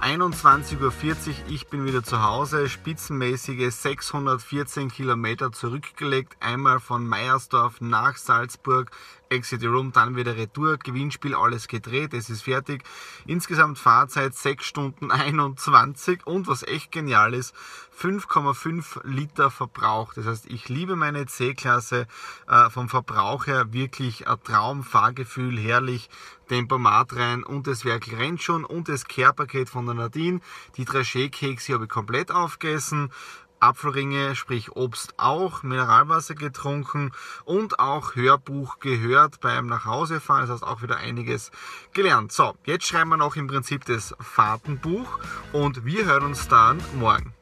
21.40 0.00 0.80
Uhr, 0.80 1.34
ich 1.48 1.68
bin 1.68 1.84
wieder 1.84 2.04
zu 2.04 2.22
Hause, 2.22 2.68
spitzenmäßige 2.68 3.74
614 3.74 4.90
Kilometer 4.90 5.50
zurückgelegt, 5.50 6.36
einmal 6.40 6.78
von 6.78 7.06
Meiersdorf 7.06 7.80
nach 7.80 8.16
Salzburg, 8.16 8.90
Exit 9.30 9.64
Room, 9.64 9.92
dann 9.92 10.16
wieder 10.16 10.36
Retour, 10.36 10.78
Gewinnspiel, 10.78 11.34
alles 11.34 11.68
gedreht, 11.68 12.14
es 12.14 12.30
ist 12.30 12.42
fertig. 12.42 12.84
Insgesamt 13.26 13.78
Fahrzeit 13.78 14.34
6 14.34 14.64
Stunden 14.64 15.10
21 15.10 16.26
und 16.26 16.46
was 16.46 16.62
echt 16.62 16.92
genial 16.92 17.34
ist, 17.34 17.54
5,5 18.00 19.00
Liter 19.04 19.50
Verbrauch. 19.50 20.14
Das 20.14 20.26
heißt, 20.26 20.46
ich 20.46 20.68
liebe 20.68 20.96
meine 20.96 21.26
C-Klasse, 21.26 22.06
äh, 22.46 22.70
vom 22.70 22.88
Verbrauch 22.88 23.46
her 23.46 23.72
wirklich 23.72 24.28
ein 24.28 24.42
Traumfahrgefühl, 24.42 25.58
herrlich. 25.58 26.08
Tempomat 26.48 27.14
rein 27.14 27.44
und 27.44 27.66
das 27.66 27.84
Werk 27.84 28.10
rennt 28.10 28.42
schon 28.42 28.64
und 28.64 28.88
das 28.88 29.06
Care-Paket 29.06 29.68
von 29.68 29.84
der 29.84 29.94
Nadine. 29.94 30.40
Die 30.76 30.86
Dragé-Kekse 30.86 31.74
habe 31.74 31.84
ich 31.84 31.90
komplett 31.90 32.30
aufgegessen. 32.30 33.10
Apfelringe, 33.60 34.34
sprich 34.34 34.76
Obst 34.76 35.14
auch, 35.16 35.62
Mineralwasser 35.62 36.34
getrunken 36.34 37.12
und 37.44 37.78
auch 37.78 38.14
Hörbuch 38.14 38.78
gehört 38.78 39.40
beim 39.40 39.66
Nachhausefahren. 39.66 40.42
Das 40.42 40.50
heißt 40.50 40.62
auch 40.62 40.82
wieder 40.82 40.96
einiges 40.96 41.50
gelernt. 41.92 42.32
So, 42.32 42.54
jetzt 42.64 42.86
schreiben 42.86 43.10
wir 43.10 43.16
noch 43.16 43.36
im 43.36 43.46
Prinzip 43.46 43.84
das 43.84 44.14
Fahrtenbuch 44.20 45.18
und 45.52 45.84
wir 45.84 46.04
hören 46.04 46.24
uns 46.24 46.48
dann 46.48 46.80
morgen. 46.98 47.34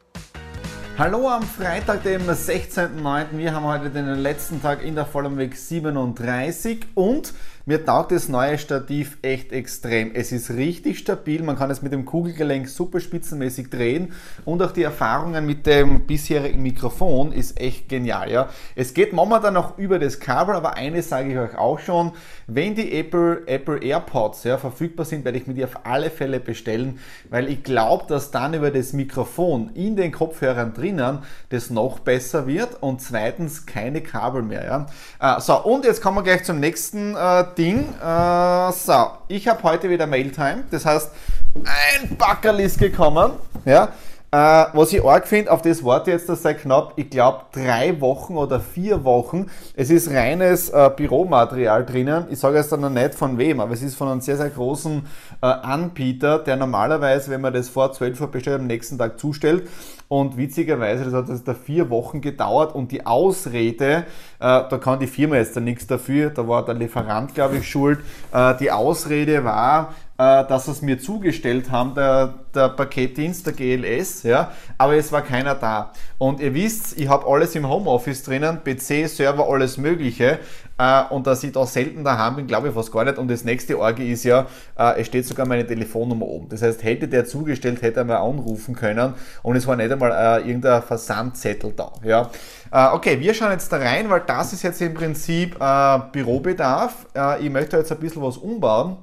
Hallo 0.99 1.28
am 1.28 1.42
Freitag, 1.42 2.04
dem 2.04 2.23
16.09. 2.23 3.37
Wir 3.37 3.52
haben 3.52 3.66
heute 3.66 3.90
den 3.90 4.06
letzten 4.14 4.62
Tag 4.62 4.82
in 4.82 4.94
der 4.94 5.04
Vollumweg 5.04 5.54
37 5.54 6.87
und 6.94 7.35
mir 7.68 7.85
taugt 7.85 8.12
das 8.12 8.28
neue 8.28 8.58
Stativ 8.58 9.18
echt 9.23 9.50
extrem. 9.50 10.14
Es 10.14 10.30
ist 10.30 10.50
richtig 10.50 11.00
stabil, 11.00 11.42
man 11.42 11.56
kann 11.56 11.68
es 11.68 11.82
mit 11.82 11.92
dem 11.92 12.04
Kugelgelenk 12.04 12.68
super 12.68 13.00
spitzenmäßig 13.00 13.70
drehen 13.70 14.12
und 14.44 14.62
auch 14.62 14.70
die 14.70 14.85
Erfahrungen 14.85 15.44
mit 15.44 15.66
dem 15.66 16.06
bisherigen 16.06 16.62
Mikrofon 16.62 17.32
ist 17.32 17.61
echt 17.61 17.88
genial. 17.88 18.30
Ja? 18.30 18.50
Es 18.76 18.94
geht 18.94 19.12
momentan 19.12 19.54
noch 19.54 19.78
über 19.78 19.99
das 19.99 20.20
Kabel, 20.20 20.54
aber 20.54 20.76
eines 20.76 21.08
sage 21.08 21.32
ich 21.32 21.38
euch 21.38 21.58
auch 21.58 21.80
schon, 21.80 22.12
wenn 22.46 22.76
die 22.76 22.92
Apple, 22.92 23.42
Apple 23.49 23.82
AirPods 23.82 24.44
ja, 24.44 24.58
verfügbar 24.58 25.04
sind, 25.04 25.25
werde 25.25 25.38
ich 25.38 25.49
mir 25.49 25.54
die 25.54 25.64
auf 25.64 25.85
alle 25.85 26.11
Fälle 26.11 26.38
bestellen, 26.38 27.00
weil 27.30 27.49
ich 27.49 27.64
glaube, 27.64 28.04
dass 28.06 28.30
dann 28.30 28.54
über 28.54 28.70
das 28.70 28.92
Mikrofon 28.92 29.70
in 29.75 29.96
den 29.96 30.12
Kopfhörern 30.12 30.73
drinnen 30.73 31.18
das 31.49 31.70
noch 31.70 31.99
besser 31.99 32.46
wird 32.46 32.80
und 32.80 33.02
zweitens 33.02 33.66
keine 33.66 34.02
Kabel 34.02 34.42
mehr. 34.42 34.87
Ja? 35.20 35.37
Äh, 35.37 35.40
so, 35.40 35.64
und 35.64 35.85
jetzt 35.85 36.00
kommen 36.00 36.18
wir 36.18 36.23
gleich 36.23 36.44
zum 36.44 36.61
nächsten 36.61 37.16
äh, 37.16 37.56
Ding. 37.57 37.81
Äh, 38.03 38.73
so, 38.73 39.07
ich 39.29 39.49
habe 39.49 39.63
heute 39.63 39.91
wieder 39.91 40.07
Mailtime. 40.07 40.65
Das 40.71 40.85
heißt, 40.85 41.11
ein 41.55 42.17
Backerl 42.17 42.61
ist 42.61 42.79
gekommen. 42.79 43.33
Ja, 43.65 43.93
äh, 44.33 44.67
was 44.73 44.93
ich 44.93 45.05
arg 45.05 45.27
finde, 45.27 45.51
auf 45.51 45.63
das 45.63 45.85
warte 45.85 46.11
jetzt 46.11 46.27
seit 46.27 46.61
knapp, 46.61 46.93
ich 46.97 47.09
glaube, 47.09 47.45
drei 47.53 48.01
Wochen 48.01 48.37
oder 48.37 48.61
vier 48.61 49.05
Wochen. 49.05 49.47
Es 49.75 49.89
ist 49.89 50.11
reines 50.11 50.69
äh, 50.69 50.91
Büromaterial 50.95 51.87
drinnen. 51.87 52.27
Ich 52.31 52.41
sage 52.41 52.57
jetzt 52.57 52.73
dann 52.73 52.81
noch 52.81 52.91
nicht 52.91 53.15
von 53.15 53.39
wem, 53.39 53.61
aber 53.61 53.73
es 53.73 53.83
ist 53.83 53.95
von 53.95 54.09
einem 54.09 54.21
sehr, 54.21 54.37
sehr 54.37 54.51
großen 54.51 55.07
äh, 55.41 55.47
Anbieter, 55.47 56.41
der 56.41 56.57
normalerweise, 56.57 57.31
wenn 57.31 57.41
man 57.41 57.55
das 57.55 57.69
vor 57.69 57.93
12 57.93 58.21
Uhr 58.21 58.31
bestellt, 58.31 58.61
am 58.61 58.67
nächsten 58.67 58.99
Tag 58.99 59.19
zustellt. 59.19 59.69
Und 60.09 60.37
witzigerweise, 60.37 61.05
das 61.05 61.15
hat 61.15 61.29
jetzt 61.29 61.49
da 61.49 61.55
vier 61.55 61.91
Wochen 61.91 62.21
gedauert 62.21 62.75
und 62.75 62.93
die 62.93 63.05
Ausrede, 63.05 63.89
äh, 63.95 64.05
da 64.39 64.79
kann 64.79 65.01
die 65.01 65.09
Firma 65.09 65.37
jetzt 65.37 65.57
da 65.57 65.61
nichts 65.61 65.87
dafür, 65.87 66.31
da 66.31 66.47
war 66.47 66.65
der 66.65 66.75
Lieferant, 66.75 67.35
glaube 67.35 67.57
ich, 67.57 67.69
schuld. 67.69 67.99
Äh, 68.33 68.55
die 68.59 68.71
Ausrede 68.71 69.43
war, 69.43 69.95
dass 70.16 70.68
es 70.68 70.82
mir 70.82 70.99
zugestellt 70.99 71.70
haben, 71.70 71.94
der, 71.94 72.35
der 72.54 72.70
Paketdienst, 72.70 73.46
der 73.46 73.52
GLS, 73.52 74.23
ja, 74.23 74.50
aber 74.78 74.96
es 74.96 75.12
war 75.12 75.23
keiner 75.23 75.54
da. 75.54 75.92
Und 76.18 76.40
ihr 76.40 76.54
wisst, 76.54 76.99
ich 76.99 77.08
habe 77.08 77.26
alles 77.26 77.54
im 77.54 77.68
Homeoffice 77.68 78.23
drinnen, 78.23 78.61
PC, 78.64 79.08
Server, 79.08 79.46
alles 79.46 79.76
Mögliche. 79.76 80.38
Äh, 80.78 81.04
und 81.11 81.26
dass 81.26 81.42
ich 81.42 81.52
da 81.52 81.64
selten 81.66 82.04
daheim 82.04 82.37
bin, 82.37 82.46
glaube 82.46 82.68
ich 82.68 82.75
fast 82.75 82.92
gar 82.92 83.04
nicht. 83.04 83.18
Und 83.18 83.30
das 83.30 83.44
nächste 83.44 83.78
Orge 83.78 84.04
ist 84.04 84.25
ja, 84.25 84.46
äh, 84.78 85.00
es 85.00 85.06
steht 85.06 85.26
sogar 85.26 85.46
meine 85.46 85.66
Telefonnummer 85.66 86.26
oben. 86.26 86.49
Das 86.49 86.62
heißt, 86.62 86.82
hätte 86.85 87.08
der 87.08 87.25
zugestellt, 87.25 87.82
hätte 87.82 88.00
er 88.00 88.04
mal 88.04 88.16
anrufen 88.16 88.75
können 88.75 89.14
und 89.42 89.56
es 89.56 89.66
war 89.66 89.76
nicht 89.76 89.90
einmal 89.90 90.12
äh, 90.12 90.46
irgendein 90.46 90.82
Versandzettel 90.82 91.73
da. 91.73 91.92
Ja. 92.04 92.30
Äh, 92.70 92.94
okay, 92.94 93.18
wir 93.20 93.32
schauen 93.32 93.52
jetzt 93.52 93.73
da 93.73 93.78
rein, 93.78 94.11
weil 94.11 94.23
das 94.26 94.52
ist 94.52 94.62
jetzt 94.62 94.80
im 94.82 94.94
Prinzip 94.94 95.56
äh, 95.61 95.99
Bürobedarf. 96.12 97.06
Äh, 97.14 97.44
ich 97.44 97.50
möchte 97.50 97.78
jetzt 97.78 97.92
ein 97.92 97.99
bisschen 97.99 98.23
was 98.23 98.37
umbauen 98.37 98.99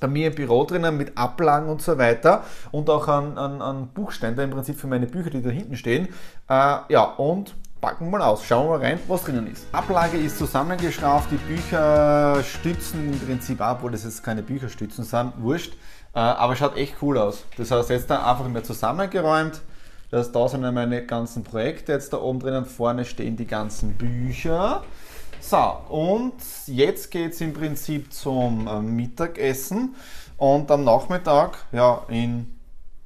bei 0.00 0.06
mir 0.08 0.28
im 0.28 0.34
Büro 0.34 0.64
drinnen 0.64 0.96
mit 0.96 1.16
Ablagen 1.16 1.68
und 1.68 1.82
so 1.82 1.98
weiter 1.98 2.44
und 2.70 2.88
auch 2.90 3.08
an, 3.08 3.36
an, 3.36 3.60
an 3.60 3.88
Buchständer 3.88 4.44
im 4.44 4.50
Prinzip 4.50 4.78
für 4.78 4.86
meine 4.86 5.06
Bücher, 5.06 5.30
die 5.30 5.42
da 5.42 5.50
hinten 5.50 5.76
stehen. 5.76 6.08
Äh, 6.48 6.76
ja, 6.88 7.02
und 7.16 7.54
packen 7.80 8.06
wir 8.06 8.18
mal 8.18 8.22
aus. 8.22 8.44
Schauen 8.44 8.66
wir 8.66 8.78
mal 8.78 8.84
rein, 8.84 8.98
was 9.08 9.24
drinnen 9.24 9.46
ist. 9.46 9.66
Ablage 9.72 10.18
ist 10.18 10.38
zusammengeschraubt, 10.38 11.30
die 11.30 11.36
Bücher 11.36 12.42
stützen 12.42 13.12
im 13.12 13.18
Prinzip 13.18 13.60
ab, 13.60 13.78
obwohl 13.78 13.92
das 13.92 14.04
jetzt 14.04 14.22
keine 14.22 14.42
Bücherstützen 14.42 15.04
sind, 15.04 15.32
wurscht. 15.38 15.74
Äh, 16.14 16.18
aber 16.18 16.56
schaut 16.56 16.76
echt 16.76 16.96
cool 17.02 17.18
aus. 17.18 17.44
Das 17.56 17.70
heißt, 17.70 17.90
jetzt 17.90 18.10
da 18.10 18.30
einfach 18.30 18.48
mehr 18.48 18.64
zusammengeräumt. 18.64 19.60
Das, 20.10 20.32
da 20.32 20.48
sind 20.48 20.62
meine 20.62 21.04
ganzen 21.04 21.44
Projekte 21.44 21.92
jetzt 21.92 22.12
da 22.12 22.18
oben 22.18 22.40
drinnen. 22.40 22.64
Vorne 22.64 23.04
stehen 23.04 23.36
die 23.36 23.46
ganzen 23.46 23.94
Bücher. 23.94 24.82
So, 25.40 25.76
und 25.88 26.34
jetzt 26.66 27.10
geht 27.10 27.32
es 27.32 27.40
im 27.40 27.52
Prinzip 27.52 28.12
zum 28.12 28.66
äh, 28.66 28.80
Mittagessen. 28.80 29.94
Und 30.36 30.70
am 30.70 30.84
Nachmittag, 30.84 31.58
ja, 31.72 32.04
in 32.08 32.58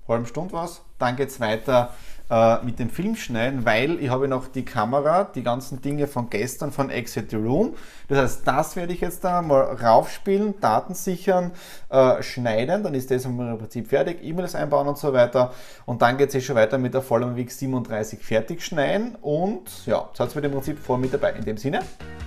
halben 0.08 0.26
Stunde 0.26 0.52
was, 0.52 0.82
dann 0.98 1.16
geht 1.16 1.28
es 1.28 1.40
weiter 1.40 1.94
äh, 2.32 2.64
mit 2.64 2.78
dem 2.78 2.88
Filmschneiden, 2.88 3.66
weil 3.66 4.00
ich 4.00 4.08
habe 4.08 4.26
noch 4.26 4.48
die 4.48 4.64
Kamera, 4.64 5.24
die 5.24 5.42
ganzen 5.42 5.82
Dinge 5.82 6.06
von 6.06 6.30
gestern 6.30 6.72
von 6.72 6.88
Exit 6.88 7.30
the 7.30 7.36
Room. 7.36 7.74
Das 8.08 8.18
heißt, 8.18 8.48
das 8.48 8.74
werde 8.74 8.94
ich 8.94 9.02
jetzt 9.02 9.22
da 9.22 9.42
mal 9.42 9.60
raufspielen, 9.60 10.54
Daten 10.58 10.94
sichern, 10.94 11.52
äh, 11.90 12.22
schneiden, 12.22 12.82
dann 12.82 12.94
ist 12.94 13.10
das 13.10 13.26
im 13.26 13.36
Prinzip 13.36 13.88
fertig, 13.88 14.20
E-Mails 14.22 14.54
einbauen 14.54 14.88
und 14.88 14.96
so 14.96 15.12
weiter. 15.12 15.52
Und 15.84 16.00
dann 16.00 16.16
geht 16.16 16.30
es 16.30 16.34
eh 16.36 16.40
schon 16.40 16.56
weiter 16.56 16.78
mit 16.78 16.94
der 16.94 17.02
Vollum 17.02 17.36
Week 17.36 17.52
37 17.52 18.20
fertig 18.20 18.64
schneiden 18.64 19.16
und 19.20 19.86
ja, 19.86 20.08
seid 20.14 20.34
ihr 20.34 20.44
im 20.44 20.52
Prinzip 20.52 20.78
voll 20.78 20.98
mit 20.98 21.12
dabei. 21.12 21.32
In 21.32 21.44
dem 21.44 21.58
Sinne, 21.58 21.80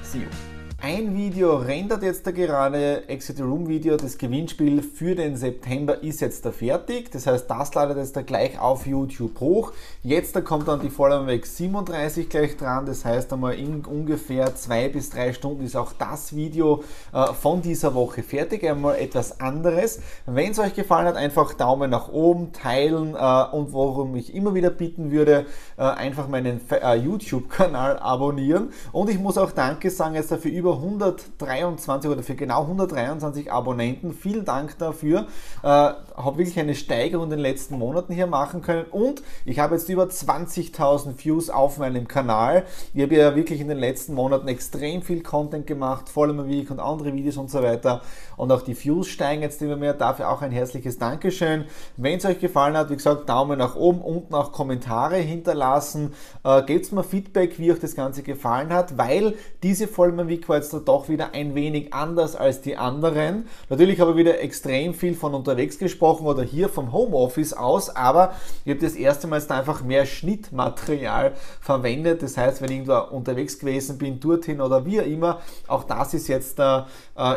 see 0.03 0.19
you. 0.19 0.54
Ein 0.81 1.15
Video 1.15 1.55
rendert 1.55 2.03
jetzt 2.03 2.27
da 2.27 2.31
gerade, 2.31 3.07
Exit 3.07 3.39
Room 3.39 3.69
Video, 3.69 3.95
das 3.95 4.17
Gewinnspiel 4.17 4.83
für 4.83 5.15
den 5.15 5.37
September 5.37 6.03
ist 6.03 6.19
jetzt 6.19 6.45
da 6.45 6.51
fertig. 6.51 7.09
Das 7.11 7.25
heißt, 7.25 7.49
das 7.49 7.73
ladet 7.73 7.97
jetzt 7.97 8.15
da 8.15 8.21
gleich 8.21 8.59
auf 8.59 8.85
YouTube 8.85 9.39
hoch. 9.39 9.71
Jetzt 10.03 10.35
da 10.35 10.41
kommt 10.41 10.67
dann 10.67 10.81
die 10.81 10.89
Follower 10.89 11.27
Weg 11.27 11.45
37 11.45 12.29
gleich 12.29 12.57
dran. 12.57 12.85
Das 12.85 13.05
heißt 13.05 13.31
einmal 13.31 13.55
in 13.55 13.85
ungefähr 13.85 14.53
zwei 14.55 14.89
bis 14.89 15.09
drei 15.09 15.31
Stunden 15.31 15.63
ist 15.63 15.77
auch 15.77 15.93
das 15.93 16.35
Video 16.35 16.83
äh, 17.13 17.27
von 17.33 17.61
dieser 17.61 17.95
Woche 17.95 18.21
fertig. 18.21 18.69
Einmal 18.69 18.97
etwas 18.97 19.39
anderes. 19.39 20.01
Wenn 20.25 20.51
es 20.51 20.59
euch 20.59 20.75
gefallen 20.75 21.07
hat, 21.07 21.15
einfach 21.15 21.53
Daumen 21.53 21.89
nach 21.89 22.09
oben, 22.09 22.51
teilen 22.51 23.15
äh, 23.15 23.55
und 23.55 23.71
worum 23.71 24.13
ich 24.17 24.35
immer 24.35 24.53
wieder 24.53 24.71
bitten 24.71 25.09
würde, 25.09 25.45
äh, 25.77 25.83
einfach 25.83 26.27
meinen 26.27 26.59
äh, 26.69 26.95
YouTube-Kanal 26.95 27.97
abonnieren. 27.97 28.71
Und 28.91 29.09
ich 29.09 29.17
muss 29.17 29.37
auch 29.37 29.51
Danke 29.51 29.89
sagen 29.89 30.15
jetzt 30.15 30.31
dafür 30.31 30.51
über 30.51 30.64
123 30.73 32.09
oder 32.09 32.23
für 32.23 32.35
genau 32.35 32.61
123 32.61 33.51
Abonnenten. 33.51 34.13
Vielen 34.13 34.45
Dank 34.45 34.77
dafür. 34.77 35.27
Äh, 35.63 35.67
habe 35.67 36.37
wirklich 36.37 36.59
eine 36.59 36.75
Steigerung 36.75 37.25
in 37.25 37.29
den 37.31 37.39
letzten 37.39 37.77
Monaten 37.77 38.13
hier 38.13 38.27
machen 38.27 38.61
können 38.61 38.85
und 38.91 39.21
ich 39.45 39.59
habe 39.59 39.75
jetzt 39.75 39.89
über 39.89 40.03
20.000 40.03 41.23
Views 41.23 41.49
auf 41.49 41.77
meinem 41.77 42.07
Kanal. 42.07 42.63
Ich 42.93 43.01
habe 43.01 43.15
ja 43.15 43.35
wirklich 43.35 43.61
in 43.61 43.67
den 43.67 43.77
letzten 43.77 44.13
Monaten 44.13 44.47
extrem 44.47 45.01
viel 45.01 45.21
Content 45.23 45.67
gemacht, 45.67 46.09
Follow 46.09 46.47
Week 46.47 46.69
und 46.71 46.79
andere 46.79 47.13
Videos 47.13 47.37
und 47.37 47.49
so 47.49 47.61
weiter. 47.61 48.01
Und 48.37 48.51
auch 48.51 48.61
die 48.61 48.81
Views 48.81 49.07
steigen 49.07 49.41
jetzt 49.41 49.61
immer 49.61 49.75
mehr. 49.75 49.93
Dafür 49.93 50.29
auch 50.29 50.41
ein 50.41 50.51
herzliches 50.51 50.97
Dankeschön. 50.97 51.65
Wenn 51.97 52.17
es 52.17 52.25
euch 52.25 52.39
gefallen 52.39 52.75
hat, 52.75 52.89
wie 52.89 52.95
gesagt, 52.95 53.29
Daumen 53.29 53.59
nach 53.59 53.75
oben, 53.75 54.01
unten 54.01 54.33
auch 54.33 54.51
Kommentare 54.51 55.17
hinterlassen. 55.17 56.13
Äh, 56.43 56.63
Gebt 56.63 56.91
mir 56.91 57.03
Feedback, 57.03 57.59
wie 57.59 57.71
euch 57.71 57.79
das 57.79 57.95
Ganze 57.95 58.23
gefallen 58.23 58.73
hat, 58.73 58.97
weil 58.97 59.35
diese 59.63 59.87
Follow 59.87 60.27
Week 60.27 60.47
war 60.49 60.54
jetzt 60.57 60.73
doch 60.85 61.09
wieder 61.09 61.33
ein 61.33 61.55
wenig 61.55 61.93
anders 61.93 62.35
als 62.35 62.61
die 62.61 62.77
anderen. 62.77 63.47
Natürlich 63.69 63.99
habe 63.99 64.11
ich 64.11 64.17
wieder 64.17 64.39
extrem 64.39 64.93
viel 64.93 65.15
von 65.15 65.33
unterwegs 65.33 65.79
gesprochen 65.79 66.27
oder 66.27 66.43
hier 66.43 66.69
vom 66.69 66.91
Homeoffice 66.91 67.53
aus, 67.53 67.95
aber 67.95 68.33
ich 68.63 68.71
habe 68.71 68.81
das 68.81 68.95
erste 68.95 69.27
Mal 69.27 69.39
jetzt 69.39 69.51
einfach 69.51 69.83
mehr 69.83 70.05
Schnittmaterial 70.05 71.33
verwendet. 71.61 72.21
Das 72.21 72.37
heißt, 72.37 72.61
wenn 72.61 72.69
ich 72.69 72.77
irgendwo 72.77 73.15
unterwegs 73.15 73.59
gewesen 73.59 73.97
bin, 73.97 74.19
dorthin 74.19 74.61
oder 74.61 74.85
wie 74.85 75.01
auch 75.01 75.05
immer, 75.05 75.41
auch 75.67 75.83
das 75.83 76.13
ist 76.13 76.27
jetzt 76.27 76.59
äh, 76.59 76.83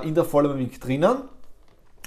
in 0.03 0.15
der 0.15 0.25
Follow 0.25 0.59
Week 0.59 0.81
drinnen 0.81 1.19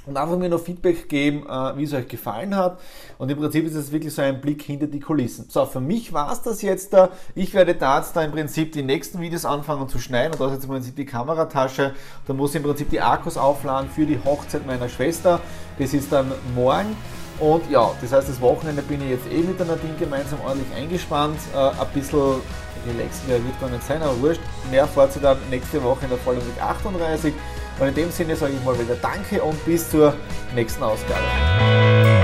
und 0.05 0.17
einfach 0.17 0.37
mir 0.37 0.49
noch 0.49 0.61
Feedback 0.61 1.07
geben, 1.09 1.45
äh, 1.47 1.77
wie 1.77 1.83
es 1.83 1.93
euch 1.93 2.07
gefallen 2.07 2.55
hat. 2.55 2.79
Und 3.17 3.29
im 3.29 3.37
Prinzip 3.37 3.65
ist 3.65 3.75
es 3.75 3.91
wirklich 3.91 4.13
so 4.13 4.21
ein 4.21 4.41
Blick 4.41 4.63
hinter 4.63 4.87
die 4.87 4.99
Kulissen. 4.99 5.45
So, 5.49 5.65
für 5.65 5.79
mich 5.79 6.11
war 6.11 6.31
es 6.31 6.41
das 6.41 6.61
jetzt 6.61 6.93
da. 6.93 7.09
Ich 7.35 7.53
werde 7.53 7.75
da 7.75 7.99
jetzt 7.99 8.15
da 8.15 8.23
im 8.23 8.31
Prinzip 8.31 8.71
die 8.71 8.81
nächsten 8.81 9.21
Videos 9.21 9.45
anfangen 9.45 9.87
zu 9.89 9.99
schneiden. 9.99 10.33
Und 10.33 10.41
da 10.41 10.47
ist 10.47 10.53
jetzt 10.53 10.63
im 10.63 10.71
Prinzip 10.71 10.95
die 10.95 11.05
Kameratasche. 11.05 11.93
Da 12.25 12.33
muss 12.33 12.51
ich 12.51 12.57
im 12.57 12.63
Prinzip 12.63 12.89
die 12.89 13.01
Akkus 13.01 13.37
aufladen 13.37 13.89
für 13.89 14.05
die 14.05 14.19
Hochzeit 14.23 14.65
meiner 14.65 14.89
Schwester. 14.89 15.39
Das 15.77 15.93
ist 15.93 16.11
dann 16.11 16.31
morgen. 16.55 16.95
Und 17.39 17.69
ja, 17.71 17.91
das 18.01 18.11
heißt, 18.11 18.29
das 18.29 18.39
Wochenende 18.41 18.83
bin 18.83 19.01
ich 19.01 19.09
jetzt 19.09 19.31
eh 19.31 19.41
mit 19.41 19.59
der 19.59 19.65
Nadine 19.65 19.95
gemeinsam 19.99 20.39
ordentlich 20.45 20.71
eingespannt. 20.75 21.39
Äh, 21.55 21.57
ein 21.57 21.87
bisschen 21.93 22.41
relaxen 22.87 23.27
wird 23.27 23.59
gar 23.59 23.69
nicht 23.69 23.83
sein, 23.83 24.01
aber 24.01 24.19
wurscht. 24.19 24.41
Mehr 24.69 24.87
fahrt 24.87 25.13
sie 25.13 25.19
dann 25.19 25.37
nächste 25.49 25.83
Woche 25.83 26.03
in 26.03 26.09
der 26.09 26.19
Folge 26.19 26.41
38. 26.59 27.33
Und 27.79 27.87
in 27.87 27.95
dem 27.95 28.11
Sinne 28.11 28.35
sage 28.35 28.53
ich 28.53 28.63
mal 28.63 28.77
wieder 28.79 28.95
Danke 28.95 29.41
und 29.41 29.63
bis 29.65 29.89
zur 29.89 30.13
nächsten 30.53 30.83
Ausgabe. 30.83 32.20